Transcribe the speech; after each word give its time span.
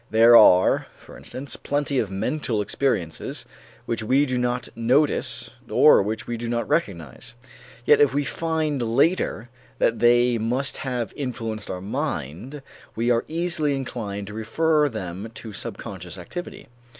There 0.09 0.35
are, 0.35 0.87
for 0.95 1.15
instance, 1.15 1.55
plenty 1.55 1.99
of 1.99 2.09
mental 2.09 2.59
experiences 2.59 3.45
which 3.85 4.01
we 4.01 4.25
do 4.25 4.39
not 4.39 4.67
notice 4.75 5.51
or 5.69 6.01
which 6.01 6.25
we 6.25 6.37
do 6.37 6.49
not 6.49 6.67
recognize. 6.67 7.35
Yet 7.85 8.01
if 8.01 8.11
we 8.11 8.23
find 8.23 8.81
later 8.81 9.49
that 9.77 9.99
they 9.99 10.39
must 10.39 10.77
have 10.77 11.13
influenced 11.15 11.69
our 11.69 11.81
mind, 11.81 12.63
we 12.95 13.11
are 13.11 13.23
easily 13.27 13.75
inclined 13.75 14.25
to 14.25 14.33
refer 14.33 14.89
them 14.89 15.29
to 15.35 15.53
subconscious 15.53 16.17
activity. 16.17 16.67